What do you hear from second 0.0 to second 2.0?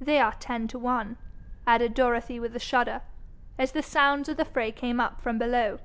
They are ten to one,' added